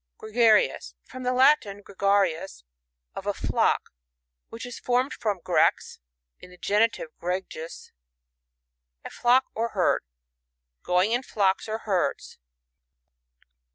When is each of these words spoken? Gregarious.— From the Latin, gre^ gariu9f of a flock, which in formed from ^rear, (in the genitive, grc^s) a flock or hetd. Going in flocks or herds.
Gregarious.— 0.17 0.95
From 1.07 1.21
the 1.21 1.31
Latin, 1.31 1.83
gre^ 1.83 1.93
gariu9f 1.93 2.63
of 3.13 3.27
a 3.27 3.35
flock, 3.35 3.91
which 4.49 4.65
in 4.65 4.71
formed 4.71 5.13
from 5.13 5.41
^rear, 5.41 5.99
(in 6.39 6.49
the 6.49 6.57
genitive, 6.57 7.09
grc^s) 7.21 7.91
a 9.05 9.11
flock 9.11 9.45
or 9.53 9.73
hetd. 9.75 9.99
Going 10.81 11.11
in 11.11 11.21
flocks 11.21 11.69
or 11.69 11.77
herds. 11.85 12.39